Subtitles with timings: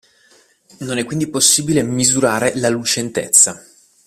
[0.79, 3.63] Non è quindi possibile "misurare" la lucentezza.